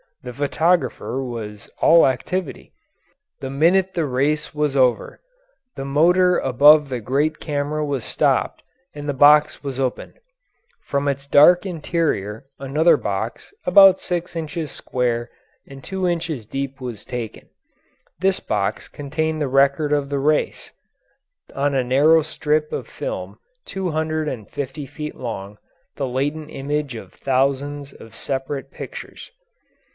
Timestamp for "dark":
11.27-11.65